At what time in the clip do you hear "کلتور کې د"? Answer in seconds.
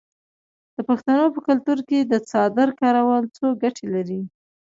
1.47-2.13